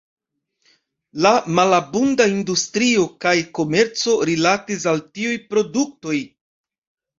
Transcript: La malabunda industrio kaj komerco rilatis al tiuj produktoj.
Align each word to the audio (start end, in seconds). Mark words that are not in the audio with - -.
La 1.25 1.33
malabunda 1.59 2.27
industrio 2.31 3.05
kaj 3.27 3.35
komerco 3.59 4.17
rilatis 4.33 4.91
al 4.95 5.07
tiuj 5.13 5.39
produktoj. 5.55 6.19